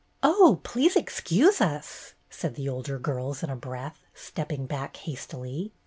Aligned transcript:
"Oh, 0.23 0.59
please 0.63 0.95
excuse 0.95 1.61
us!" 1.61 2.15
said 2.27 2.55
the 2.55 2.67
older 2.67 2.97
girls 2.97 3.43
in 3.43 3.51
a 3.51 3.55
breath, 3.55 3.99
stepping 4.15 4.65
back 4.65 4.97
hastily. 4.97 5.73